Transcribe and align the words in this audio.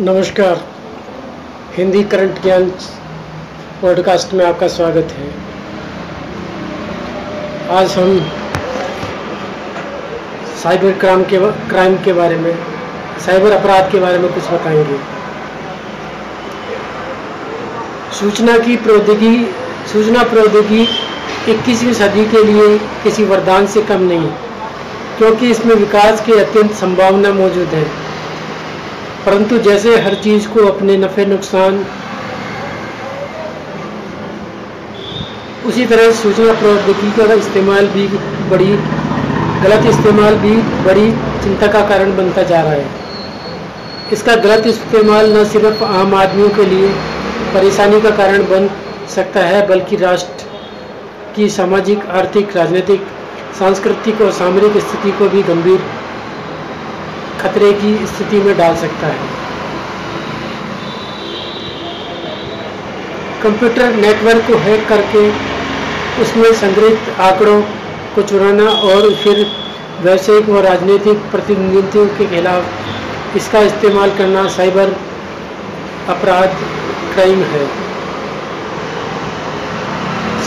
नमस्कार। 0.00 0.60
हिंदी 1.76 2.02
करंट 2.02 2.40
ज्ञान 2.42 2.64
पॉडकास्ट 3.82 4.32
में 4.34 4.44
आपका 4.46 4.68
स्वागत 4.68 5.12
है। 5.12 5.26
आज 7.76 7.92
हम 7.92 8.20
साइबर 10.62 10.92
क्राइम 10.92 11.24
के 11.24 11.38
क्राइम 11.68 11.96
के 11.96 12.12
बारे 12.12 12.36
में, 12.36 12.54
साइबर 13.26 13.52
अपराध 13.52 13.92
के 13.92 13.98
बारे 13.98 14.18
में 14.18 14.32
कुछ 14.32 14.44
बताएँगे। 14.44 14.98
सूचना 18.20 18.58
की 18.58 18.76
प्रौद्योगिकी, 18.78 19.44
सूचना 19.92 20.22
प्रौद्योगिकी 20.24 20.82
इक्कीसवीं 21.52 21.94
सदी 21.94 22.24
के 22.26 22.44
लिए 22.44 22.78
किसी 23.02 23.24
वरदान 23.24 23.66
से 23.66 23.82
कम 23.82 24.00
नहीं, 24.04 24.28
क्योंकि 25.18 25.50
इसमें 25.50 25.74
विकास 25.74 26.26
की 26.26 26.32
अत्यंत 26.32 26.72
संभावना 26.74 27.32
मौजूद 27.32 27.68
है। 27.68 28.09
परंतु 29.26 29.58
जैसे 29.58 29.96
हर 30.00 30.14
चीज़ 30.14 30.48
को 30.48 30.66
अपने 30.66 30.96
नफ़े 30.96 31.24
नुकसान, 31.26 31.84
उसी 35.66 35.84
तरह 35.86 36.10
सूचना 36.12 36.52
प्रौद्योगिकी 36.52 37.10
का 37.16 37.34
इस्तेमाल 37.34 37.86
भी 37.88 38.06
बड़ी, 38.50 38.70
गलत 39.62 39.86
इस्तेमाल 39.86 40.34
भी 40.36 40.56
बड़ी 40.84 41.10
चिंता 41.42 41.66
का 41.66 41.86
कारण 41.88 42.16
बनता 42.16 42.42
जा 42.42 42.60
रहा 42.62 42.72
है। 42.72 42.88
इसका 44.12 44.34
गलत 44.38 44.66
इस्तेमाल 44.66 45.32
न 45.36 45.44
सिर्फ़ 45.44 45.84
आम 45.84 46.14
आदमियों 46.14 46.48
के 46.48 46.64
लिए 46.66 46.88
परेशानी 47.54 48.00
का 48.00 48.10
कारण 48.16 48.42
बन 48.48 48.68
सकता 49.14 49.40
है, 49.40 49.66
बल्कि 49.68 49.96
राष्ट्र 49.96 50.48
की 51.36 51.48
सामाजिक, 51.50 52.06
आर्थिक, 52.12 52.56
राजनीतिक, 52.56 53.06
सांस्कृतिक 53.58 54.20
और 54.20 54.30
सामरिक 54.32 54.76
स्थिति 54.78 55.12
को 55.12 55.28
भी 55.28 55.42
गंभीर 55.42 55.80
खतरे 57.40 57.72
की 57.74 57.92
स्थिति 58.06 58.40
में 58.40 58.56
डाल 58.58 58.76
सकता 58.76 59.06
है। 59.06 59.38
कंप्यूटर 63.42 63.94
नेटवर्क 63.96 64.46
को 64.46 64.56
हैक 64.58 64.88
करके 64.88 65.28
उसमें 66.22 66.52
संग्रहित 66.54 67.20
आंकड़ों 67.20 67.60
को 68.14 68.22
चुराना 68.22 68.68
और 68.88 69.12
फिर 69.14 69.46
व्यावसायिक 70.02 70.48
व 70.48 70.60
राजनीतिक 70.62 71.18
प्रतिनिधित्व 71.30 72.04
के 72.18 72.26
खिलाफ 72.26 73.36
इसका 73.36 73.60
इस्तेमाल 73.62 74.10
करना 74.18 74.46
साइबर 74.48 74.94
अपराध 76.08 76.56
क्राइम 77.14 77.42
है। 77.52 77.66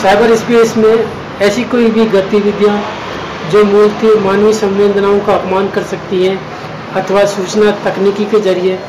साइबर 0.02 0.35
स्पेस 0.35 0.75
में 0.78 1.05
ऐसी 1.41 1.63
कोई 1.73 1.89
भी 1.91 2.05
गतिविधियाँ 2.09 2.80
जो 3.52 3.63
मूलतः 3.66 4.19
मानवीय 4.22 4.53
संवेदनाओं 4.53 5.19
का 5.19 5.33
अपमान 5.33 5.69
कर 5.69 5.83
सकती 5.91 6.25
हैं 6.25 6.39
अथवा 6.95 7.23
सूचना 7.25 7.72
तकनीकी 7.86 8.25
के 8.25 8.39
ज़रिए 8.39 8.80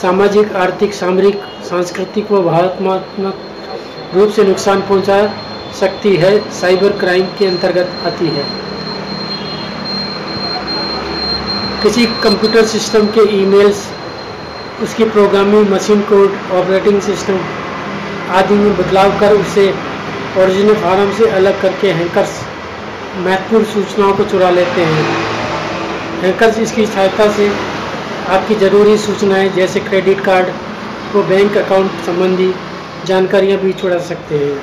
सामाजिक, 0.00 0.52
आर्थिक, 0.56 0.94
सामरिक, 0.94 1.40
सांस्कृतिक 1.68 2.32
व 2.32 2.42
भावनात्मक 2.42 4.14
रूप 4.14 4.30
से 4.30 4.44
नुकसान 4.44 4.80
पहुँचा 4.80 5.16
सकती 5.80 6.16
है। 6.16 6.38
साइबर 6.52 6.92
क्राइम 6.98 7.26
के 7.38 7.46
अंतर्गत 7.46 8.06
आती 8.06 8.26
है। 8.26 8.44
किसी 11.82 12.06
कंप्यूटर 12.22 12.64
सिस्टम 12.66 13.06
के 13.06 13.20
ईमेल्स, 13.36 13.86
उसकी 14.82 15.04
programming 15.04 15.68
machine 15.70 16.00
code, 16.00 16.36
operating 16.52 17.00
system 17.00 17.38
आदि 18.30 18.54
में 18.54 18.76
बदलाव 18.76 19.18
कर 19.20 19.32
उसे 19.32 19.68
ओरिजिनल 20.38 20.74
फार्म 20.74 21.12
से 21.12 21.30
अलग 21.30 21.60
करके 21.62 21.92
हैंकर्स 21.92 22.40
महत्वपूर्ण 23.16 23.64
सूचनाओं 23.64 24.12
को 24.12 24.24
चुरा 24.24 24.50
लेते 24.50 24.80
हैं। 24.80 25.35
हैकर्स 26.22 26.58
इसकी 26.58 26.84
सहायता 26.86 27.24
से 27.32 27.46
आपकी 28.34 28.54
ज़रूरी 28.60 28.96
सूचनाएँ, 28.98 29.48
जैसे 29.56 29.80
क्रेडिट 29.80 30.20
कार्ड 30.24 30.46
व 31.14 31.22
बैंक 31.28 31.56
अकाउंट 31.56 31.90
संबंधी 32.06 32.52
जानकारियाँ 33.06 33.58
भी 33.60 33.72
छुड़ा 33.72 33.98
सकते 34.06 34.38
हैं। 34.38 34.54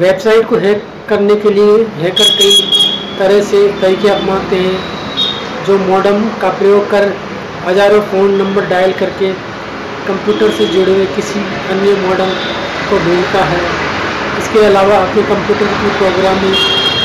वेबसाइट 0.00 0.48
को 0.48 0.56
हैक 0.64 0.82
करने 1.08 1.36
के 1.36 1.50
लिए 1.50 1.84
हैकर 2.00 2.28
कई 2.38 2.50
तरह 3.18 3.40
से 3.44 3.66
तरीके 3.80 4.08
अपनाते 4.08 4.56
हैं, 4.58 4.76
जो 5.66 5.78
मॉडम 5.80 6.28
का 6.42 6.50
प्रयोग 6.58 6.90
कर 6.90 7.12
हज़ारों 7.66 8.00
फ़ोन 8.10 8.36
नंबर 8.36 8.66
डायल 8.68 8.92
करके 9.00 9.32
कंप्यूटर 10.06 10.50
से 10.58 10.66
जुड़े 10.66 10.92
हुए 10.92 11.06
किसी 11.16 11.40
अन्य 11.70 11.96
मॉडल 12.06 12.30
को 12.90 12.98
ढूंढता 13.06 13.44
है। 13.46 13.60
इसके 14.38 14.64
अलावा 14.66 14.98
आपके 14.98 15.22
कंप्यूटर 15.24 15.66
की 15.74 15.98
प्रोग्रामिंग 15.98 16.54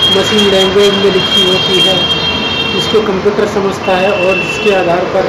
मशीन 0.10 0.50
लैंग्वेज 0.52 0.94
में 0.96 1.12
लिखी 1.14 1.44
होती 1.44 1.80
है, 1.80 1.96
जिसको 2.74 3.02
कंप्यूटर 3.08 3.48
समझता 3.54 3.96
है 3.98 4.12
और 4.12 4.38
जिसके 4.38 4.74
आधार 4.76 5.04
पर 5.14 5.28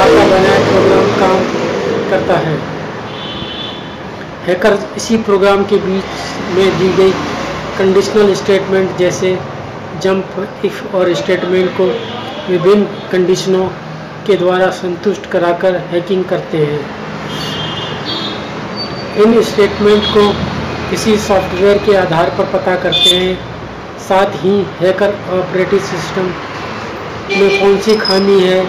आपका 0.00 0.24
बनाया 0.26 0.58
प्रोग्राम 0.68 1.06
काम 1.20 1.40
करता 2.10 2.38
है। 2.38 2.56
हैकर 4.46 4.78
इसी 4.96 5.16
प्रोग्राम 5.22 5.64
के 5.64 5.76
बीच 5.76 6.56
में 6.56 6.78
दी 6.78 6.88
गई 6.94 7.10
कंडीशनल 7.78 8.34
स्टेटमेंट 8.34 8.96
जैसे 8.96 9.38
जंप 10.02 10.64
इफ़ 10.64 10.82
और 10.96 11.12
स्टेटमेंट 11.14 11.70
को 11.76 11.86
विभिन्न 12.48 12.84
कंडीशनों 13.12 13.66
के 14.26 14.36
द्वारा 14.36 14.70
संतुष्ट 14.76 15.26
कराकर 15.30 15.76
हैकिंग 15.90 16.24
करते 16.24 16.58
हैं। 16.58 16.80
इन 19.22 19.42
स्टेटमेंट 19.42 20.02
को 20.16 20.24
किसी 20.90 21.16
सॉफ्टवेयर 21.18 21.78
के 21.78 21.96
आधार 21.96 22.30
पर 22.38 22.44
पता 22.52 22.74
करते 22.82 23.16
हैं 23.16 23.32
साथ 23.98 24.34
ही 24.42 24.54
हैकर 24.80 25.14
ऑपरेटिंग 25.38 25.80
सिस्टम 25.80 26.30
में 27.30 27.60
कौन 27.60 27.78
सी 27.78 27.96
खामी 27.96 28.40
है, 28.40 28.62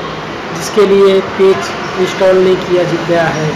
जिसके 0.55 0.85
लिए 0.87 1.19
पेज 1.37 1.69
इंस्टॉल 2.01 2.37
नहीं 2.37 2.55
किया 2.55 2.83
गया 3.07 3.23
है? 3.35 3.49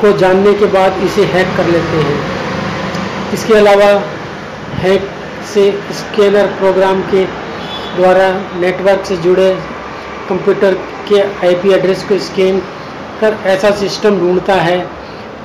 को 0.00 0.12
जानने 0.18 0.52
के 0.54 0.66
बाद 0.72 1.02
इसे 1.04 1.24
हैक 1.34 1.56
कर 1.56 1.66
लेते 1.66 2.02
हैं। 2.06 3.32
इसके 3.34 3.54
अलावा 3.54 3.90
हैक 4.82 5.08
से 5.54 5.70
स्कैनर 5.98 6.46
प्रोग्राम 6.58 7.00
के 7.10 7.24
द्वारा 7.96 8.28
नेटवर्क 8.60 9.04
से 9.06 9.16
जुड़े 9.24 9.50
कंप्यूटर 10.28 10.74
के 11.08 11.20
आईपी 11.46 11.72
एड्रेस 11.74 12.02
को 12.08 12.18
स्कैन 12.26 12.58
कर 13.20 13.36
ऐसा 13.46 13.70
सिस्टम 13.80 14.18
ढूंढता 14.20 14.54
है 14.62 14.78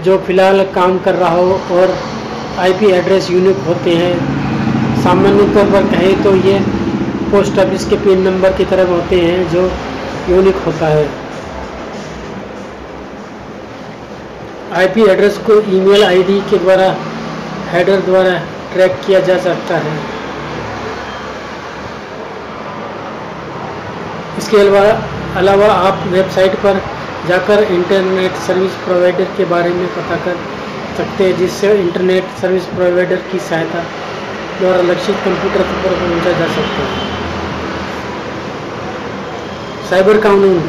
जो 0.04 0.18
फ़िलहाल 0.28 0.64
काम 0.76 0.98
कर 1.06 1.16
रहा 1.16 1.36
हो 1.36 1.60
और 1.72 1.96
आईपी 2.60 2.92
एड्रेस 2.94 3.30
यूनिक 3.32 3.58
होते 3.68 3.92
हैं। 3.96 5.04
सामान्य 5.04 5.44
तौर 5.54 5.72
पर 5.72 5.88
कहें 5.92 6.24
तो 6.24 6.36
ये 6.38 6.60
पोस्ट 7.32 7.60
ऑफ़िस 7.60 7.86
के 7.90 7.96
पिन 8.06 8.22
नंबर 8.24 8.54
की 8.54 8.66
तरह 8.66 8.88
होते 8.90 9.20
हैं, 9.22 9.50
जो 9.50 9.62
यूनिक 10.30 10.56
होता 10.66 10.88
है। 10.88 11.08
आईपी 14.76 15.04
एड्रेस 15.12 15.38
को 15.46 15.60
ईमेल 15.76 16.04
आईडी 16.06 16.40
के 16.50 16.58
द्वारा 16.58 16.96
हेडर 17.72 18.02
द्वारा 18.02 18.34
ट्रैक 18.74 19.00
किया 19.06 19.20
जा 19.22 19.38
सकता 19.44 19.78
है। 19.78 19.98
इसके 24.38 24.58
अलावा 24.58 24.84
अलावा 25.38 25.68
आप 25.88 26.04
वेबसाइट 26.12 26.56
पर 26.60 26.82
जाकर 27.28 27.64
इंटरनेट 27.74 28.36
सर्विस 28.48 28.72
प्रोवाइडर 28.86 29.28
के 29.38 29.46
बारे 29.48 29.74
में 29.74 29.88
पता 29.96 30.16
कर 30.26 30.38
सकते 31.00 31.24
हैं, 31.24 31.38
जिससे 31.38 31.74
इंटरनेट 31.80 32.24
सर्विस 32.42 32.66
प्रोवाइडर 32.76 33.22
की 33.32 33.40
सहायता 33.42 33.84
द्वारा 34.60 34.82
लक्षित 34.84 35.16
कंप्यूटर 35.26 35.62
पर 35.64 35.94
पहुँचा 35.96 36.32
जा 36.32 36.48
सकता 36.48 36.86
है। 36.86 37.08
साइबर 39.90 40.18
कानून। 40.22 40.60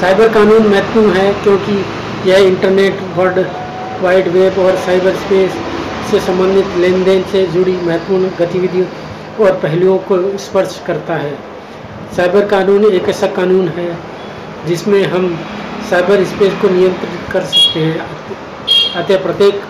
साइबर 0.00 0.28
कानून 0.28 0.66
महत्वपूर्ण 0.66 1.12
है 1.12 1.32
क्योंकि 1.42 1.84
यह 2.30 2.46
इंटरनेट 2.46 2.98
वर्ल्ड 3.16 3.46
वाइड 4.02 4.28
वेब 4.28 4.58
और 4.58 4.76
साइबर 4.76 5.14
स्पेस 5.16 5.52
से 6.10 6.20
संबंधित 6.20 6.76
लेन 6.76 7.04
देन 7.04 7.22
से 7.22 7.46
जुड़ी 7.46 7.72
महत्वपूर्ण 7.82 8.30
गतिविधियों 8.38 8.86
और 9.40 9.52
पहलुओं 9.62 9.96
को 10.10 10.16
स्पर्श 10.38 10.80
करता 10.86 11.14
है। 11.16 11.34
साइबर 12.16 12.46
कानून 12.46 12.84
एक 12.84 13.08
ऐसा 13.08 13.26
कानून 13.36 13.68
है 13.68 13.88
जिसमें 14.66 15.02
हम 15.06 15.24
साइबर 15.90 16.24
स्पेस 16.26 16.52
को 16.62 16.68
नियंत्रित 16.68 17.32
कर 17.32 17.42
सकते 17.46 17.80
हैं। 17.80 18.15
अतः 18.96 19.22
प्रत्येक 19.22 19.60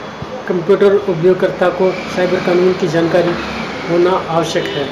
कंप्यूटर 0.48 0.92
उपयोगकर्ता 1.10 1.68
को 1.78 1.90
साइबर 2.16 2.44
कानून 2.44 2.72
की 2.80 2.88
जानकारी 2.88 3.32
होना 3.90 4.10
आवश्यक 4.30 4.66
है। 4.74 4.84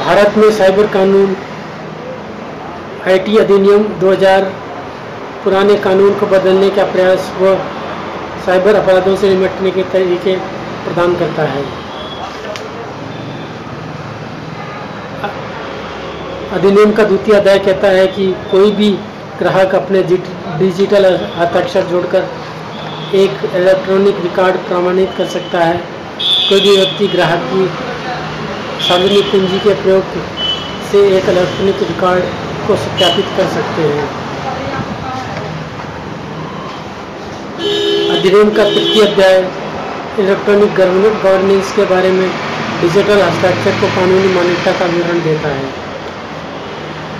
भारत 0.00 0.36
में 0.38 0.50
साइबर 0.52 0.86
कानून 0.94 1.36
आईटी 3.06 3.36
अधिनियम 3.38 3.84
2000 4.00 4.50
पुराने 5.44 5.76
कानून 5.78 6.18
को 6.18 6.26
बदलने 6.26 6.68
का 6.70 6.84
प्रयास 6.92 7.30
व 7.40 7.54
साइबर 8.46 8.74
अपराधों 8.74 9.16
से 9.16 9.34
निपटने 9.34 9.70
के 9.70 9.82
तरीके 9.92 10.36
प्रदान 10.84 11.16
करता 11.16 11.42
है। 11.48 11.64
अधिनियम 16.52 16.92
का 16.92 17.04
द्वितीय 17.04 17.34
अध्याय 17.34 17.58
कहता 17.58 17.88
है 17.88 18.06
कि 18.06 18.26
कोई 18.50 18.70
भी 18.72 18.88
ग्राहक 19.38 19.74
अपने 19.74 20.02
डिजिटल 20.02 21.04
हस्ताक्षर 21.36 21.82
जोड़कर 21.90 22.28
एक 23.14 23.44
इलेक्ट्रॉनिक 23.54 24.20
रिकॉर्ड 24.22 24.56
प्रमाणित 24.68 25.14
कर 25.18 25.26
सकता 25.28 25.58
है। 25.58 25.76
कोई 26.48 26.60
भी 26.60 26.76
व्यक्ति 26.76 27.06
ग्राहक 27.08 27.46
की 27.52 27.66
सार्वजनिक 28.88 29.30
पूंजी 29.32 29.58
के 29.58 29.74
प्रयोग 29.82 30.16
से 30.90 31.06
एक 31.18 31.28
इलेक्ट्रॉनिक 31.28 31.82
रिकॉर्ड 31.82 32.24
को 32.66 32.76
सत्यापित 32.76 33.36
कर 33.36 33.48
सकते 33.54 33.82
हैं। 33.82 34.08
अधिनियम 38.18 38.50
का 38.50 38.64
तृतीय 38.64 39.06
अध्याय 39.06 39.38
इलेक्ट्रॉनिक 40.18 40.74
गवर्नेंस 40.74 41.72
के 41.76 41.84
बारे 41.84 42.10
में 42.10 42.28
डिजिटल 42.80 43.22
हस्ताक्षर 43.22 43.80
को 43.80 43.94
कानूनी 43.96 44.34
मान्यता 44.34 44.72
का 44.78 44.86
विवरण 44.86 45.22
देता 45.24 45.48
है। 45.48 45.83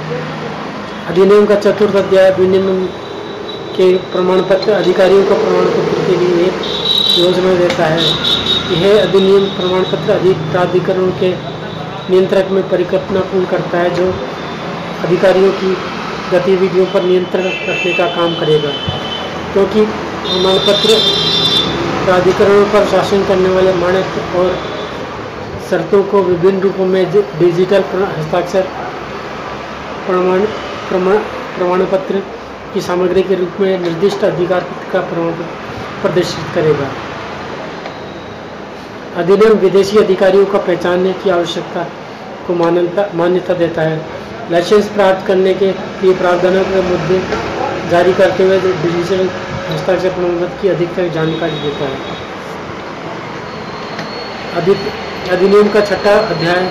अधिनियम 0.05 1.45
का 1.47 1.55
चतुर्थ 1.55 1.95
अध्याय 1.97 2.31
विनिमय 2.31 2.87
के 3.77 3.87
प्रमाण 4.13 4.41
पत्र 4.43 4.73
अधिकारियों 4.73 5.23
को 5.25 5.35
प्रमाण 5.35 5.65
पत्र 5.67 6.03
के 6.07 6.17
लिए 6.17 6.47
एक 6.47 6.59
योजना 7.19 7.55
देता 7.55 7.87
है। 7.87 8.03
यह 8.73 9.03
अधिनियम 9.03 9.47
प्रमाण 9.57 9.83
पत्र 9.83 10.13
अधिक 10.13 10.37
प्राधिकरण 10.51 11.11
के 11.21 11.31
नियंत्रक 12.11 12.51
में 12.51 12.63
परिकल्पना 12.69 13.21
पूर्ण 13.21 13.47
करता 13.47 13.79
है, 13.79 13.95
जो 13.95 14.13
अधिकारियों 15.05 15.51
की 15.53 15.75
गतिविधियों 16.33 16.87
पर 16.87 17.03
नियंत्रण 17.03 17.51
रखने 17.69 17.93
का 17.93 18.07
काम 18.17 18.35
करेगा। 18.35 18.77
क्योंकि 19.53 19.81
प्रमाण 19.81 20.59
पत्र 20.69 21.01
प्राधिकरणों 22.05 22.65
पर 22.67 22.87
शासन 22.87 23.25
करने 23.25 23.49
वाले 23.49 23.73
मानक 23.75 24.37
और 24.37 24.57
शर्तों 25.71 26.03
को 26.05 26.23
विभिन्न 26.23 26.61
रूपों 26.61 26.87
में 26.87 27.05
डिजिटल 27.13 27.85
हस्ताक्षर 28.19 28.84
प्रमाण 30.07 30.41
प्रमाण 30.89 31.85
पत्र 31.93 32.23
की 32.75 32.81
सामग्री 32.83 33.23
के 33.23 33.35
रूप 33.35 33.61
में 33.61 33.79
निर्दिष्ट 33.81 34.25
अधिकार 34.25 34.67
का 34.93 35.01
प्रमाण 35.11 35.33
प्रदर्शित 36.03 36.55
करेगा। 36.55 36.89
अधिनियम 39.17 39.55
विदेशी 39.59 39.99
अधिकारियों 39.99 40.47
का 40.47 40.59
पहचानने 40.61 41.13
की 41.23 41.31
आवश्यकता 41.31 41.83
को 42.47 42.55
मान्यता 42.55 43.03
मान्यता 43.15 43.55
देता 43.55 43.83
है। 43.83 43.97
लाइसेंस 44.51 44.89
प्राप्त 44.95 45.27
करने 45.27 45.53
के 45.55 45.69
लिए 46.03 46.15
प्रावधानों 46.15 46.65
के 46.65 46.81
मुद्दे 46.89 47.19
जारी 47.91 48.13
करते 48.13 48.45
हुए 48.45 48.59
डिजिटल 48.61 49.29
हस्ताक्षर 49.69 50.11
प्रमाणपत्र 50.11 50.61
की 50.63 50.69
अधिकतर 50.69 51.09
जानकारी 51.15 51.59
देता 51.61 51.85
है। 51.85 51.97
अधिनियम 55.31 55.69
का 55.69 55.81
छठा 55.83 56.15
अध्याय 56.27 56.63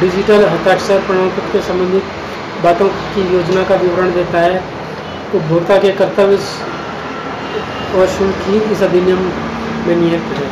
डिजिटल 0.00 0.44
हस्ताक्षर 0.46 1.00
प्रमाणपत्र 1.06 1.52
के 1.52 1.60
संबंधित 1.62 2.04
बातों 2.64 2.88
की 3.14 3.22
योजना 3.34 3.62
का 3.64 3.74
विवरण 3.76 4.12
देता 4.12 4.40
है। 4.40 4.62
उपभोक्ता 5.34 5.76
के 5.78 5.90
कर्तव्य 5.92 6.38
और 7.98 8.06
शुल्क 8.08 8.44
ही 8.46 8.58
इस 8.72 8.82
अधिनियम 8.82 9.18
में 9.86 9.96
निहित 9.96 10.32
है। 10.38 10.48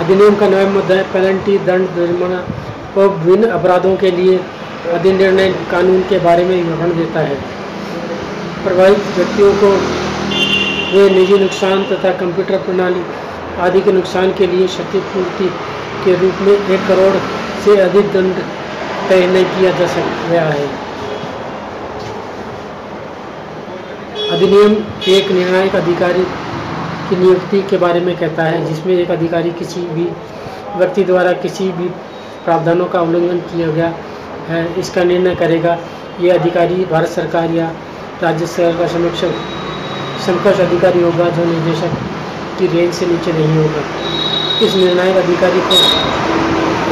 अधिनियम 0.00 0.36
का 0.36 0.48
नवम 0.48 0.78
अध्याय 0.80 1.02
पेनल्टी 1.12 1.56
दंड 1.66 1.88
जुर्माना 1.96 2.42
और 2.96 3.08
विभिन्न 3.08 3.48
अपराधों 3.50 3.96
के 3.96 4.10
लिए 4.10 4.38
अधिनिर्णय 4.92 5.52
कानून 5.70 6.02
के 6.02 6.18
बारे 6.18 6.44
में 6.44 6.54
विवरण 6.56 6.96
देता 6.96 7.20
है। 7.20 7.34
प्रभावित 8.64 9.10
व्यक्तियों 9.16 9.52
को 9.54 9.72
वे 10.92 11.08
निजी 11.10 11.38
नुकसान 11.38 11.82
तथा 11.84 12.12
कंप्यूटर 12.20 12.58
प्रणाली 12.58 13.02
आदि 13.60 13.80
के 13.80 13.92
नुकसान 13.92 14.32
के 14.34 14.46
लिए 14.46 14.66
क्षतिपूर्ति 14.66 15.48
के 16.04 16.14
रूप 16.20 16.40
में 16.42 16.52
एक 16.52 16.86
करोड़ 16.88 17.16
से 17.64 17.80
अधिक 17.80 18.12
दंड 18.12 18.34
तय 19.08 19.26
नहीं 19.26 19.44
किया 19.46 19.70
जा 19.78 19.86
गया 20.30 20.44
है। 20.44 20.68
अधिनियम 24.30 24.76
एक 25.08 25.30
निर्णायक 25.30 25.74
अधिकारी 25.76 26.24
की 27.08 27.16
नियुक्ति 27.16 27.62
के 27.70 27.76
बारे 27.76 28.00
में 28.00 28.16
कहता 28.16 28.42
है, 28.42 28.64
जिसमें 28.66 28.94
एक 28.94 29.10
अधिकारी 29.10 29.50
किसी 29.58 29.80
भी 29.88 30.04
व्यक्ति 30.76 31.04
द्वारा 31.04 31.32
किसी 31.42 31.68
भी 31.72 31.88
प्रावधानों 32.44 32.86
का 32.86 33.00
उल्लंघन 33.00 33.38
किया 33.46 33.68
गया 33.68 33.92
है, 34.48 34.62
इसका 34.80 35.04
निर्णय 35.04 35.34
करेगा। 35.34 35.78
ये 36.20 36.30
अधिकारी 36.30 36.84
भारत 36.84 37.08
सरकार 37.08 37.50
या 37.50 37.72
राज्य 38.22 38.46
सरकार 38.46 38.78
का 38.78 38.86
समक्ष 38.86 39.20
समकक्ष 40.26 40.60
अधिकारी 40.60 41.02
होगा 41.02 41.28
जो 41.30 41.44
निदेशक 41.44 42.09
की 42.60 42.66
रेंज 42.68 42.92
से 42.94 43.06
नीचे 43.06 43.32
नहीं 43.32 43.56
होगा। 43.56 43.82
इस 44.66 44.74
निर्णायक 44.76 45.16
अधिकारी 45.16 45.60
को 45.68 45.76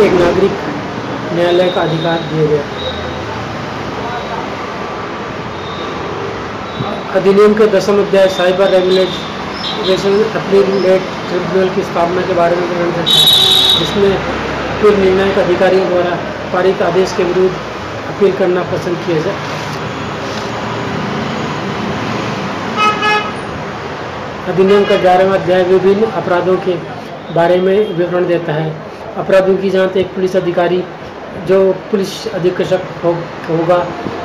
एक 0.05 0.13
नागरिक 0.15 0.55
न्यायालय 1.35 1.71
का 1.71 1.81
अधिकार 1.83 2.19
दिया 2.29 2.47
गया। 2.47 2.63
अधिनियम 7.19 7.55
के 7.55 7.67
दसम 7.69 7.99
अध्याय 8.01 8.29
साइबर 8.31 8.71
रेगुलेशन 8.71 10.17
अपीलेट 10.39 11.03
ट्रिब्यूनल 11.29 11.69
की 11.75 11.83
स्थापना 11.83 12.23
के 12.27 12.35
बारे 12.35 12.57
में 12.57 12.67
करता 12.69 13.01
है, 13.03 13.07
जिसमें 13.79 14.13
पूर्व 14.81 14.99
निर्णायक 14.99 15.39
अधिकारियों 15.39 15.89
द्वारा 15.89 16.17
पारित 16.53 16.83
आदेश 16.83 17.13
के 17.13 17.25
विरुद्ध 17.25 17.55
अपील 18.09 18.33
करना 18.39 18.63
पसंद 18.73 18.97
किया 19.07 19.23
जाए। 19.23 19.58
अधिनियम 24.49 24.85
का 24.85 24.97
ग्यारहवा 24.97 25.35
अध्याय 25.35 25.63
विभिन्न 25.63 26.07
अपराधों 26.19 26.57
के 26.67 26.75
बारे 27.35 27.57
में 27.61 27.97
विवरण 27.97 28.27
देता 28.27 28.53
है। 28.53 28.71
अपराधों 29.19 29.57
की 29.57 29.71
जाँच 29.71 29.97
एक 29.97 30.15
पुलिस 30.15 30.37
अधिकारी 30.37 30.83
जो 31.49 31.59
पुलिस 31.91 32.13
अधीक्षक 32.29 32.87
हो, 33.05 33.13
होगा 33.49 33.79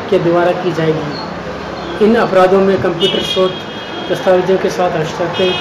के 0.10 0.20
द्वारा 0.20 0.52
की 0.62 0.72
जाएगी। 0.72 2.06
इन 2.06 2.16
अपराधों 2.16 2.62
में 2.62 2.75
कंप्यूटर 2.84 3.24
स्रोत 3.24 3.56
दस्तावेजों 4.12 4.58
के 4.58 4.70
साथ 4.70 4.98
हस्ताक्षर 4.98 5.52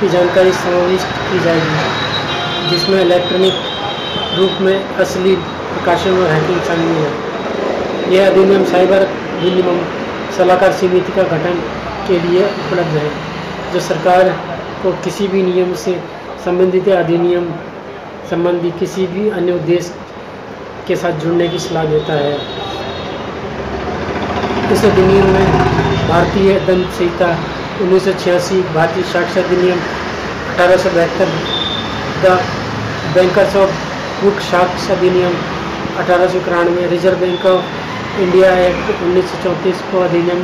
की 0.00 0.08
जानकारी 0.08 0.52
समाविष्ट 0.54 1.14
की 1.30 1.44
जाएगी 1.44 2.70
जिसमें 2.70 3.00
इलेक्ट्रॉनिक 3.00 3.62
रूप 4.38 4.60
में 4.62 4.96
असली 4.96 5.36
प्रकाशन 5.36 6.18
और 6.18 6.30
हैकिंग 6.30 6.60
शामिल 6.64 6.96
है। 6.96 8.16
यह 8.16 8.30
अधिनियम 8.30 8.64
साइबर 8.64 9.08
विनिमय 9.40 9.82
सलाहकार 10.36 10.72
समिति 10.74 11.12
का 11.12 11.22
गठन 11.36 11.64
के 12.08 12.18
लिए 12.20 12.44
उपलब्ध 12.46 12.96
है। 12.98 13.36
जो 13.72 13.80
सरकार 13.86 14.28
को 14.82 14.92
किसी 15.04 15.26
भी 15.28 15.42
नियम 15.42 15.74
से 15.76 15.92
संबंधित 16.44 16.88
अधिनियम 16.96 17.50
संबंधी 18.30 18.70
किसी 18.78 19.06
भी 19.06 19.28
अन्य 19.30 19.52
उद्देश्य 19.52 19.94
के 20.88 20.96
साथ 20.96 21.20
जुड़ने 21.20 21.48
की 21.48 21.58
सलाह 21.58 21.84
देता 21.90 22.14
है। 22.14 22.32
इस 24.72 24.84
अधिनियम 24.84 25.26
में 25.34 25.46
भारतीय 26.08 26.58
दंड 26.66 26.86
संहिता 26.98 27.30
उन्नीस 27.82 28.04
सौ 28.04 28.12
छियासी 28.22 28.60
भारतीय 28.74 29.04
साक्षर 29.12 29.44
अधिनियम 29.44 29.80
अठारह 30.52 30.76
सौ 30.76 30.90
बहत्तर, 30.90 31.28
द 32.22 32.38
बैंकर्स 33.14 33.56
ऑफ़ 33.56 33.72
बुक 34.22 34.40
साक्ष 34.46 34.90
अधिनियम 34.90 35.34
अठारह 35.98 36.26
सौ 36.28 36.38
इक्यानवे, 36.38 36.86
reserve 36.86 37.20
bank 37.20 37.46
of 37.46 38.20
India 38.22 38.50
act 38.60 39.02
उन्नीस 39.02 39.30
सौ 39.30 39.42
चौंतीस 39.44 39.82
को 39.92 40.00
अधिनियम 40.04 40.42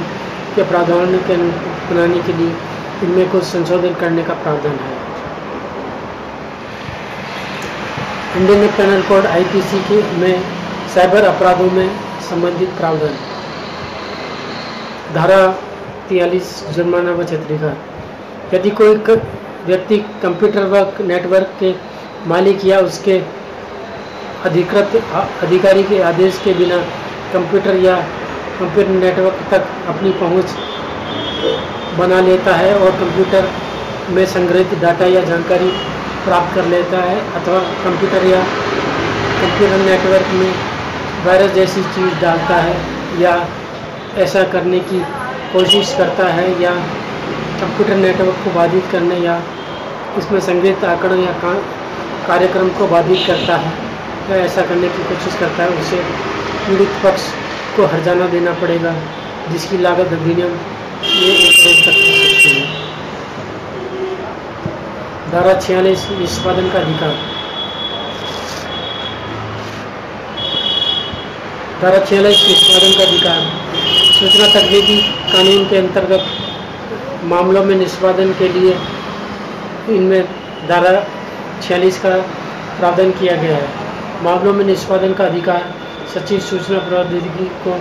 के 0.57 0.63
प्रावधान 0.71 1.17
के 1.29 1.37
बनाने 1.37 2.21
के 2.27 2.33
लिए 2.39 2.53
इनमें 3.03 3.31
कुछ 3.31 3.45
संशोधन 3.45 3.95
करने 4.01 4.23
का 4.23 4.35
प्रावधान 4.43 4.79
है। 4.79 4.93
इंडियन 8.37 8.67
पेनल 8.77 9.03
कोड 9.09 9.27
आईपीसी 9.27 9.79
के 9.89 10.03
में 10.19 10.43
साइबर 10.95 11.25
अपराधों 11.25 11.71
में 11.71 11.89
संबंधित 12.29 12.69
प्रावधान। 12.79 13.15
धारा 15.15 15.41
तियालीस 16.09 16.49
जुर्माना 16.77 17.13
व 17.13 17.25
छत्रिका 17.25 17.77
यदि 18.55 18.71
कोई 18.81 18.95
व्यक्ति 19.67 19.99
कंप्यूटर 20.23 20.65
व 20.65 21.07
नेटवर्क 21.07 21.57
के 21.61 21.75
मालिक 22.29 22.65
या 22.65 22.79
उसके 22.81 23.19
अधिकृत 24.45 24.97
अधिकारी 25.43 25.83
के 25.83 26.01
आदेश 26.03 26.41
के 26.45 26.53
बिना 26.55 26.79
कंप्यूटर 27.33 27.77
या 27.85 27.97
कंप्यूटर 28.59 28.91
नेटवर्क 28.91 29.39
तक 29.51 29.63
अपनी 29.89 30.11
पहुँच 30.21 30.49
बना 31.99 32.21
लेता 32.23 32.55
है 32.57 32.75
और 32.77 32.91
कंप्यूटर 33.01 33.49
में 34.11 34.25
संग्रहित 34.29 34.79
डाटा 34.81 35.07
या 35.09 35.25
जानकारी 35.25 35.71
प्राप्त 36.25 36.55
कर 36.55 36.67
लेता 36.69 37.03
है 37.03 37.19
अथवा 37.35 37.59
कंप्यूटर 37.85 38.27
या 38.27 38.43
कंप्यूटर 39.41 39.79
नेटवर्क 39.81 40.33
में 40.35 40.53
वायरस 41.27 41.55
जैसी 41.55 41.83
चीज़ 41.95 42.21
डालता 42.21 42.57
है 42.59 42.77
या 43.21 43.35
ऐसा 44.19 44.43
करने 44.53 44.81
की 44.91 45.01
कोशिश 45.53 45.95
करता 45.99 46.29
है 46.33 46.49
या 46.63 46.75
कंप्यूटर 47.61 47.97
नेटवर्क 47.99 48.45
को 48.45 48.55
बाधित 48.55 48.91
करने 48.93 49.19
या 49.21 49.41
इसमें 50.19 50.41
संग्रहित 50.43 50.85
आंकड़ों 50.85 51.19
या 51.19 51.33
का, 51.41 51.53
कार्यक्रम 52.27 52.69
को 52.79 52.87
बाधित 52.89 53.27
करता 53.27 53.57
है 53.57 53.73
या 54.31 54.45
ऐसा 54.45 54.63
करने 54.67 54.89
की 54.89 55.03
कोशिश 55.05 55.39
करता 55.41 55.63
है 55.63 55.81
उसे 55.81 55.97
पीड़ित 56.67 57.03
पक्ष 57.05 57.29
को 57.77 57.87
हरजाना 57.93 58.27
देना 58.29 58.53
पड़ेगा 58.61 58.95
जिसकी 59.51 59.79
लागत 59.79 60.13
अधिनियम 60.13 60.57
ये 61.05 61.33
एक 61.33 61.57
करोड़ 61.57 61.79
तक 61.85 61.97
हो 61.99 62.15
सकती 62.19 62.51
है। 62.51 62.65
धारा 65.33 65.55
छियालीस, 65.61 66.07
निष्पादन 66.11 66.71
का 66.71 66.79
अधिकार। 66.79 67.15
धारा 71.83 72.05
छियालीस, 72.05 72.47
निष्पादन 72.49 72.93
का 72.99 73.05
अधिकार। 73.05 73.41
सूचना 74.13 74.47
तकनीकी 74.49 75.01
कानून 75.33 75.69
के 75.69 75.77
अंतर्गत 75.77 76.27
मामलों 77.25 77.65
में 77.65 77.77
निष्पादन 77.77 78.33
के 78.33 78.49
लिए 78.49 78.73
इनमें 79.97 80.23
धारा 80.69 80.93
छियालीस 81.63 81.99
का 81.99 82.17
प्रावधान 82.79 83.11
किया 83.11 83.37
गया 83.37 83.57
है। 83.57 83.69
मामलों 84.23 84.53
में 84.53 84.65
निष्पादन 84.65 85.13
का 85.13 85.25
अधिकार 85.25 85.75
सचिव 86.15 86.41
सूचना 86.41 86.79
प्रौद्योगिकी 86.79 87.45
को 87.65 87.79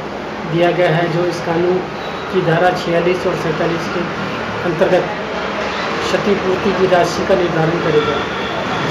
दिया 0.53 0.72
गया 0.72 0.89
है, 0.89 1.13
जो 1.13 1.25
इस 1.25 1.39
कानून 1.39 1.77
की 2.33 2.41
धारा 2.41 2.69
छियालीस 2.77 3.25
और 3.27 3.35
सैंतालीस 3.41 3.89
के 3.93 4.01
अंतर्गत 4.67 5.05
क्षतिपूर्ति 6.03 6.71
की 6.79 6.87
राशि 6.93 7.25
का 7.27 7.35
निर्धारण 7.35 7.79
करेगा। 7.83 8.15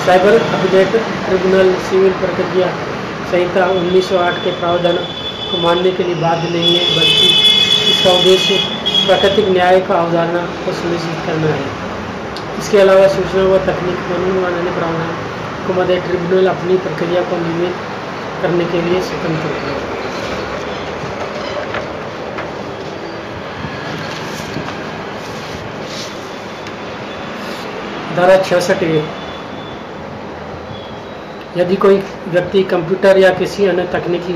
साइबर 0.07 0.35
अपडेट 0.57 0.97
ट्रिब्यूनल, 1.27 1.75
सिविल 1.89 2.13
प्रक्रिया 2.23 2.69
संहिता 3.31 3.67
1908 3.73 4.39
के 4.45 4.51
प्रावधान 4.61 4.97
को 5.51 5.59
मानने 5.59 5.91
के 5.91 6.05
लिए 6.05 6.15
बाध्य 6.15 6.49
नहीं 6.49 6.75
है, 6.77 6.85
बल्कि 6.97 7.29
इसका 7.93 8.13
उद्देश्य 8.13 8.59
प्राकृतिक 9.07 9.49
न्याय 9.49 9.81
का 9.89 9.95
अवधारणा 9.95 10.43
को 10.65 10.73
सुनिश्चित 10.73 11.25
करना 11.27 11.55
है। 11.55 11.71
इसके 12.59 12.79
अलावा 12.81 13.07
सूचना 13.15 13.45
व 13.45 13.59
तकनीक 13.69 14.05
कानून 14.09 14.43
बनाने 14.43 14.77
प्रावधान 14.79 15.17
को 15.67 15.81
मध्य 15.81 16.01
ट्रिब्यूनल 16.07 16.47
अपनी 16.47 16.77
प्रक्रिया 16.87 17.23
को 17.31 17.41
नियमित 17.47 17.89
करने 18.43 18.65
के 18.65 18.83
लिए 18.83 19.01
स्वतंत्र 19.03 19.51
है। 19.65 19.92
धारा 28.17 28.37
छियासठ 28.43 28.83
ए। 28.83 29.03
यदि 31.57 31.77
कोई 31.77 31.97
व्यक्ति 32.33 32.63
कंप्यूटर 32.71 33.19
या 33.19 33.31
किसी 33.39 33.67
अन्य 33.67 33.85
तकनीकी 33.93 34.35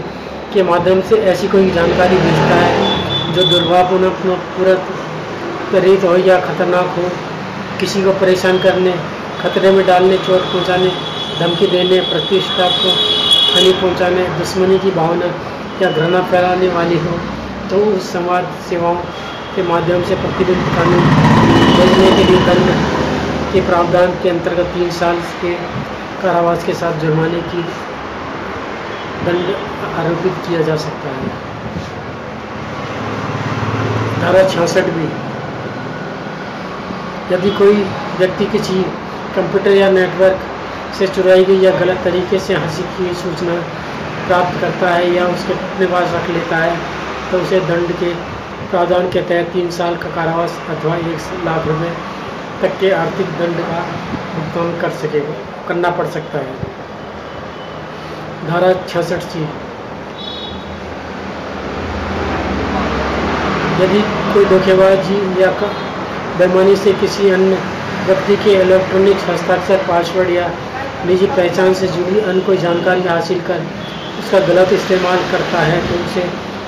के 0.52 0.62
माध्यम 0.62 1.00
से 1.08 1.16
ऐसी 1.32 1.48
कोई 1.48 1.70
जानकारी 1.72 2.16
भेजता 2.24 2.56
है 2.56 3.34
जो 3.34 3.44
दुर्भावपूर्ण 3.44 4.10
पूरा 4.56 4.74
प्रेरित 5.70 6.04
हो 6.04 6.16
या 6.26 6.38
खतरनाक 6.40 6.88
हो, 6.96 7.08
किसी 7.80 8.02
को 8.02 8.12
परेशान 8.20 8.58
करने, 8.58 8.92
खतरे 9.40 9.70
में 9.70 9.84
डालने, 9.86 10.18
चोट 10.18 10.42
पहुँचाने, 10.52 10.90
धमकी 11.40 11.66
देने, 11.66 12.00
प्रतिष्ठा 12.10 12.68
को 12.76 12.90
हानि 13.48 13.72
पहुँचाने, 13.80 14.28
दुश्मनी 14.38 14.78
की 14.78 14.90
भावना 14.92 15.32
या 15.82 15.90
घृणा 15.90 16.20
फैलाने 16.30 16.68
वाली 16.74 16.98
हो 16.98 17.18
तो 17.70 17.84
उस 17.86 18.12
समाज 18.12 18.44
सेवाओं 18.68 19.00
के 19.56 19.62
माध्यम 19.68 20.02
से 20.04 20.14
प्रतिबंध 20.16 20.70
कानून 20.76 21.04
भेजने 21.76 22.10
के 22.16 22.30
लिए 22.30 22.40
दंड 22.46 23.05
के 23.56 23.60
प्रावधान 23.66 24.10
के 24.22 24.28
अंतर्गत 24.28 24.66
तीन 24.72 24.90
साल 24.94 25.20
के 25.42 25.50
कारावास 26.22 26.64
के 26.64 26.72
साथ 26.74 26.98
जुर्माने 27.00 27.38
की 27.52 27.62
दंड 29.26 29.52
आरोपित 30.00 30.40
किया 30.46 30.60
जा 30.62 30.74
सकता 30.82 31.12
है। 31.12 31.28
धारा 34.20 34.42
छियासठ 34.48 34.90
भी 34.96 35.06
यदि 37.34 37.50
कोई 37.58 37.86
व्यक्ति 38.18 38.46
किसी 38.46 38.82
कंप्यूटर 39.36 39.70
या 39.70 39.88
नेटवर्क 39.90 40.44
से 40.98 41.06
चुराई 41.14 41.44
गई 41.44 41.58
या 41.60 41.72
गलत 41.78 42.04
तरीके 42.04 42.38
से 42.48 42.54
हासिल 42.56 42.92
की 42.98 43.14
सूचना 43.22 43.54
प्राप्त 44.26 44.60
करता 44.60 44.90
है 44.94 45.14
या 45.14 45.26
उसके 45.28 45.52
अपने 45.54 45.86
पास 45.94 46.12
रख 46.14 46.30
लेता 46.30 46.56
है 46.56 46.76
तो 47.30 47.40
उसे 47.46 47.60
दंड 47.72 47.96
के 48.02 48.12
प्रावधान 48.70 49.08
के 49.16 49.22
तहत 49.32 49.50
तीन 49.52 49.70
साल 49.78 49.96
का 50.04 50.14
कारावास 50.14 50.60
अथवा 50.76 50.96
एक 51.14 51.44
लाख 51.46 51.66
रुपए 51.66 51.94
तक 52.62 52.78
के 52.80 52.90
आर्थिक 52.94 53.26
दंड 53.38 53.60
का 53.68 53.80
भुगतान 54.34 54.80
कर 54.80 54.90
सके, 54.98 55.20
करना 55.68 55.90
पड़ 55.98 56.06
सकता 56.16 56.38
है। 56.38 56.54
धारा 58.48 58.72
छियासठ 58.82 59.22
सी। 59.32 59.40
यदि 63.80 64.00
कोई 64.34 64.44
धोखेबाजी 64.50 65.16
या 65.42 65.50
बेमानी 66.38 66.76
से 66.76 66.92
किसी 67.00 67.30
अन्य 67.30 67.58
व्यक्ति 68.06 68.36
के 68.44 68.52
इलेक्ट्रॉनिक 68.62 69.28
हस्ताक्षर, 69.30 69.76
पासवर्ड 69.88 70.30
या 70.30 70.50
निजी 71.06 71.26
पहचान 71.36 71.74
से 71.74 71.86
जुड़ी 71.88 72.20
अन्य 72.20 72.40
कोई 72.46 72.56
जानकारी 72.58 73.08
हासिल 73.08 73.40
कर 73.48 73.66
उसका 74.18 74.38
गलत 74.46 74.72
इस्तेमाल 74.72 75.18
करता 75.32 75.58
है 75.62 75.80
तो 75.88 76.04
उसे 76.04 76.22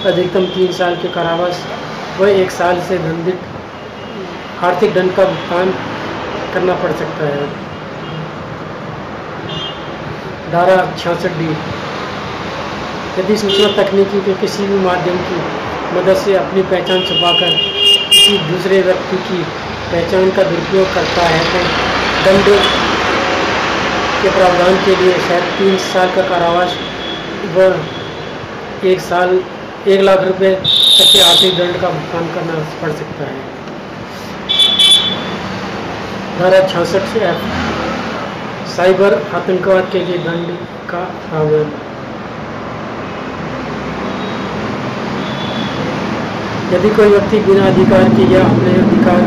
अधिकतम 0.09 0.45
तीन 0.55 0.73
साल 0.73 0.97
के 1.03 1.09
कारावास 1.15 1.63
व 2.21 2.27
एक 2.35 2.51
साल 2.51 2.81
से 2.89 2.99
दंडित 2.99 3.41
आर्थिक 4.67 4.95
दंड 4.95 5.15
का 5.17 5.25
भुगतान 5.25 5.71
करना 6.55 6.75
पड़ 6.83 6.93
सकता 7.01 7.27
है। 7.27 7.43
धारा 10.53 10.77
छियासठ 10.95 11.37
डी। 11.39 11.51
यदि 13.19 13.37
सूचना 13.37 13.69
तकनीकी 13.77 14.21
के 14.21 14.35
किसी 14.41 14.67
भी 14.67 14.79
माध्यम 14.85 15.17
की 15.29 15.37
मदद 15.95 16.17
से 16.17 16.35
अपनी 16.37 16.63
पहचान 16.73 17.05
छुपाकर 17.09 17.53
किसी 18.09 18.39
दूसरे 18.49 18.81
व्यक्ति 18.83 19.17
की 19.29 19.43
पहचान 19.93 20.31
का 20.31 20.43
दुरुपयोग 20.51 20.95
करता 20.95 21.27
है 21.27 21.45
तो 21.53 21.61
दंड 22.25 22.51
के 24.23 24.31
प्रावधान 24.31 24.81
के 24.85 24.97
लिए 25.03 25.19
शायद 25.29 25.45
तीन 25.59 25.77
साल 25.85 26.11
का 26.17 26.23
कारावास 26.29 26.75
व 27.57 27.69
एक 28.87 29.01
साल, 29.01 29.41
एक 29.89 30.01
लाख 30.01 30.25
रुपए 30.25 30.51
तक 30.55 31.13
के 31.13 31.21
आर्थिक 31.21 31.57
दंड 31.59 31.81
का 31.81 31.89
भुगतान 31.91 32.27
करना 32.35 32.59
पड़ 32.83 32.93
सकता 32.93 33.25
है। 33.25 33.58
धारा 36.39 36.59
छियासठ 36.69 37.07
से 37.13 37.21
एफ़ 37.29 37.47
साइबर 38.73 39.15
आतंकवाद 39.37 39.89
के 39.93 40.05
लिए 40.05 40.19
दंड 40.25 40.51
का 40.91 41.01
प्रावधान 41.23 41.71
यदि 46.75 46.91
कोई 46.97 47.09
व्यक्ति 47.09 47.41
बिना 47.47 47.67
अधिकार 47.67 48.09
के 48.15 48.29
या 48.35 48.45
अपने 48.45 48.75
अधिकार 48.83 49.21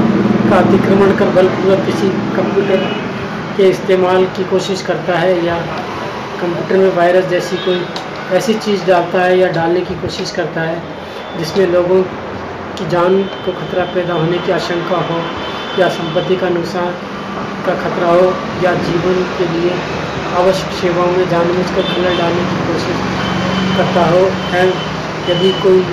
का 0.50 0.58
अतिक्रमण 0.58 1.12
कर 1.18 1.34
बलपूर्वक 1.36 1.86
किसी 1.86 2.10
कंप्यूटर 2.38 2.88
के 3.58 3.70
इस्तेमाल 3.70 4.26
की 4.38 4.44
कोशिश 4.50 4.82
करता 4.88 5.20
है 5.20 5.36
या 5.46 5.60
कंप्यूटर 6.42 6.78
में 6.78 6.96
वायरस 6.96 7.30
जैसी 7.30 7.58
कोई 7.66 7.86
ऐसी 8.40 8.54
चीज़ 8.66 8.86
डालता 8.86 9.22
है 9.22 9.38
या 9.40 9.48
डालने 9.52 9.82
की 9.82 9.96
कोशिश 10.02 10.32
करता 10.32 10.62
है, 10.62 10.82
जिसमें 11.40 11.68
लोगों 11.68 12.02
की 12.78 12.90
जान 12.90 13.24
को 13.46 13.52
खतरा 13.54 13.86
पैदा 13.96 14.14
होने 14.14 14.38
की 14.46 14.52
आशंका 14.52 14.98
हो 15.10 15.18
या 15.80 15.88
संपत्ति 15.96 16.36
का 16.36 16.48
नुकसान 16.50 16.92
का 17.66 17.74
खतरा 17.82 18.08
हो 18.12 18.26
या 18.64 18.72
जीवन 18.86 19.18
के 19.38 19.46
लिए 19.52 19.74
आवश्यक 20.40 20.72
सेवाओं 20.80 21.12
में 21.18 21.26
जानबूझकर 21.30 21.84
खलल 21.90 22.18
डालने 22.18 22.44
की 22.50 22.58
कोशिश 22.68 22.98
करता 23.78 24.04
हो 24.08 24.24
एंड 24.56 24.72
यदि 25.30 25.52
कोई 25.64 25.84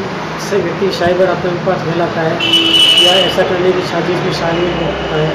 व्यक्ति 0.51 0.89
साइबर 0.97 1.31
आतंकवाद 1.31 1.79
फैलाता 1.87 2.21
है 2.21 2.35
या 3.05 3.13
ऐसा 3.23 3.43
करने 3.49 3.71
की 3.73 3.83
साजिश 3.87 4.19
में 4.27 4.33
शामिल 4.33 4.71
होता 4.77 5.17
है 5.17 5.33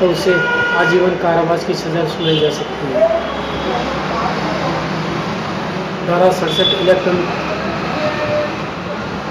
तो 0.00 0.08
उसे 0.12 0.34
आजीवन 0.80 1.16
कारावास 1.22 1.64
की 1.66 1.74
सजा 1.74 2.04
सुनाई 2.08 2.38
जा 2.40 2.50
सकती 2.58 2.84
है। 2.92 3.00
धारा 6.08 6.30
सड़सठ 6.40 6.68
इलेक्ट्रॉनिक 6.80 7.28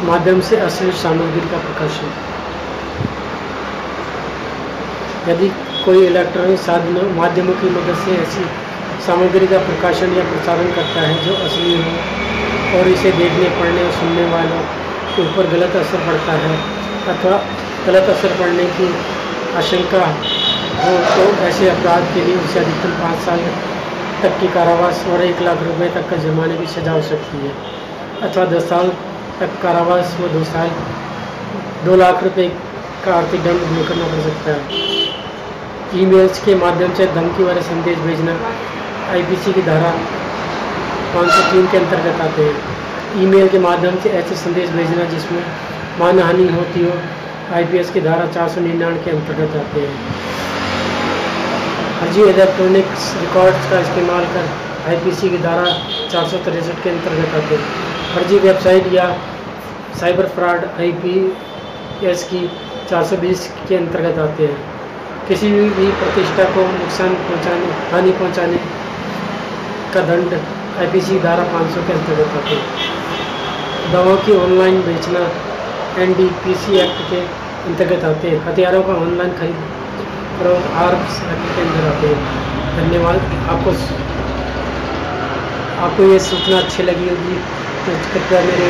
माध्यम 0.10 0.42
से 0.50 0.56
अश्लील 0.66 0.92
सामग्री 1.04 1.46
का 1.52 1.58
प्रकाशन। 1.68 2.08
यदि 5.28 5.48
कोई 5.86 6.06
इलेक्ट्रॉनिक 6.06 6.60
साधनों, 6.62 7.04
माध्यमों 7.16 7.54
की 7.62 7.70
मदद 7.70 7.98
से 8.06 8.16
ऐसी 8.18 8.44
सामग्री 9.06 9.48
का 9.48 9.58
प्रकाशन 9.66 10.14
या 10.16 10.24
प्रसारण 10.30 10.72
करता 10.76 11.02
है 11.02 11.16
जो 11.26 11.34
असली 11.46 11.76
हो 11.82 12.80
और 12.80 12.88
इसे 12.88 13.12
देखने, 13.20 13.50
पढ़ने 13.60 13.84
और 13.84 13.92
सुनने 14.00 14.26
वालों 14.32 14.62
के 15.16 15.22
ऊपर 15.24 15.48
गलत 15.54 15.76
असर 15.76 16.06
पड़ता 16.08 16.34
है 16.44 16.56
अथवा 17.14 17.38
गलत 17.88 18.10
असर 18.10 18.36
पड़ने 18.40 18.66
की 18.78 18.88
आशंका 19.58 20.06
हो 20.06 20.96
तो 21.14 21.26
ऐसे 21.44 21.70
अपराध 21.70 22.14
के 22.14 22.26
लिए 22.26 22.36
उसे 22.38 22.60
अधिकतम 22.60 22.92
पाँच 23.02 23.20
साल 23.26 23.40
तक 24.24 24.40
की 24.42 24.48
कारावास 24.54 25.06
और 25.14 25.24
एक 25.24 25.42
लाख 25.42 25.64
रुपए 25.64 25.90
तक 25.96 26.10
का 26.10 26.18
जुर्माने 26.24 26.58
की 26.58 26.68
सजा 26.74 26.92
हो 26.92 27.02
सकती 27.10 27.38
है 27.46 27.54
अथवा 28.22 28.46
दस 28.54 28.70
साल 28.70 28.92
तक 29.40 29.62
कारावास 29.64 30.16
व 30.22 30.28
दो 30.30 30.44
साल, 30.52 30.70
दो 31.86 31.96
लाख 31.96 32.24
रुपए 32.24 32.48
का 33.06 33.16
आर्थिक 33.16 33.44
दंड 33.44 33.88
करना 33.90 34.08
पड़ 34.14 34.22
सकता 34.30 34.52
है। 34.52 34.97
ईमेल्स 36.02 36.40
के 36.46 36.56
माध्यम 36.56 36.94
से 36.94 37.06
धमकी 37.14 37.44
वाले 37.44 37.62
संदेश 37.62 37.98
भेजना 38.00 38.34
आईपीसी 39.12 39.54
की 39.54 39.62
धारा 39.62 39.92
503 41.14 41.68
के 41.72 41.78
अंतर्गत 41.78 42.22
आते 42.22 42.44
हैं। 42.44 43.24
ईमेल 43.24 43.48
के 43.50 43.60
माध्यम 43.60 43.96
से 44.04 44.10
ऐसे 44.20 44.36
संदेश 44.36 44.70
भेजना 44.70 45.04
जिसमें 45.12 45.42
मानहानि 46.00 46.48
होती 46.50 46.84
हो 46.84 46.92
आईपीएस 47.56 47.90
की 47.90 48.02
धारा 48.02 48.26
चार 48.28 48.50
सौ 48.50 48.62
निन्यानवे 48.62 49.04
के 49.04 49.12
अंतर्गत 49.12 49.56
आते 49.58 49.82
हैं। 49.82 49.96
फर्जी 52.00 52.22
इलेक्ट्रॉनिक्स 52.24 53.14
रिकॉर्ड्स 53.22 53.70
का 53.72 53.80
इस्तेमाल 53.80 54.26
कर 54.34 54.46
आईपीसी 54.90 55.30
की 55.30 55.38
धारा 55.44 55.66
चार 56.12 56.28
सौ 56.28 56.38
तिरसठ 56.46 56.84
के 56.84 56.90
अंतर्गत 56.90 57.36
आते 57.36 57.56
हैं। 57.56 58.16
फर्जी 58.16 58.38
वेबसाइट 58.48 58.94
या 58.94 59.12
साइबर 60.00 60.28
फ्रॉड 60.36 60.66
आईपीएस 60.80 62.24
की 62.24 62.48
420 62.90 63.52
के 63.70 63.76
अंतर्गत 63.76 64.20
आते 64.20 64.44
हैं। 64.44 64.77
किसी 65.28 65.48
भी 65.52 65.88
प्रतिष्ठा 66.02 66.44
को 66.52 66.62
नुकसान 66.74 67.16
पहुँचाने, 67.24 67.72
हानि 67.92 68.12
पहुँचाने 68.20 68.60
का 69.94 70.02
दंड 70.02 70.34
आईपीसी 70.80 71.20
धारा 71.20 71.44
500 71.54 71.82
के 71.88 71.94
अंतर्गत 71.94 72.38
आते 72.38 72.56
हैं। 72.56 73.92
दवाओं 73.92 74.18
की 74.26 74.36
ऑनलाइन 74.38 74.82
बेचना 74.82 75.24
एनडीपीसी 76.04 76.80
एक्ट 76.80 77.04
के 77.12 77.20
अंतर्गत 77.68 78.04
आते 78.06 78.30
हैं। 78.30 78.40
हथियारों 78.46 78.84
का 78.84 78.94
ऑनलाइन 78.96 79.32
खरीद 79.38 79.60
और 80.40 80.48
आर्म्स 80.80 81.22
एक्ट 81.28 81.56
के 81.56 81.62
अंदर 81.62 81.88
आते 81.92 82.08
हैं। 82.08 82.20
धन्यवाद। 82.78 83.20
आपको 83.52 83.72
आपको 85.86 86.04
ये 86.04 86.20
सूचना 86.26 86.58
अच्छी 86.58 86.84
लगी 86.84 87.10
होगी 87.10 87.40
तो 87.86 87.98
कृपया 88.14 88.40
मेरे 88.44 88.68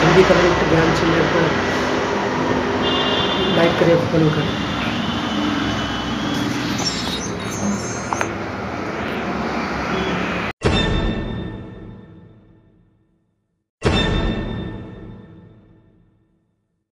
हिंदी 0.00 0.22
कम्युनिटी 0.24 0.66
ज्ञान 0.70 0.92
चैनल 0.98 1.24
को 1.32 1.40
लाइक 3.56 3.78
करें 3.80 3.96
फॉलो 4.10 4.28
करें। 4.36 4.69